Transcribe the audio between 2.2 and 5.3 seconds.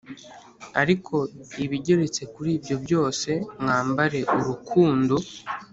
kuri ibyo byose mwambare urukundo